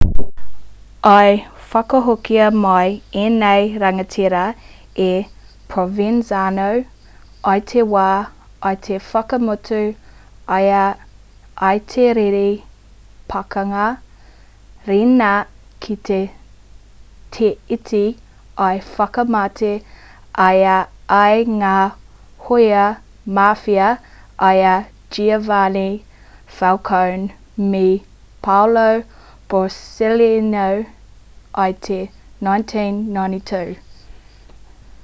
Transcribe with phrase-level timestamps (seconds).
[1.09, 1.23] i
[1.71, 2.89] whakahokia mai
[3.23, 4.41] ēnei rangatira
[5.05, 5.11] e
[5.73, 8.07] provenzano i te wā
[8.93, 9.79] i whakamutu
[10.57, 10.71] ai
[11.69, 12.47] i te riri
[13.35, 13.85] pakanga
[14.89, 15.31] riina
[15.85, 16.19] ki te
[17.37, 18.03] teiti
[18.73, 19.73] i whakamate
[20.47, 20.65] ai
[21.37, 21.75] i ngā
[22.49, 22.85] hōia
[23.41, 23.89] mafia
[24.57, 24.75] i a
[25.17, 25.89] giovanni
[26.59, 27.85] falcone me
[28.49, 28.85] paolo
[29.51, 30.65] borsellino
[31.69, 31.97] i te
[32.47, 33.79] 1992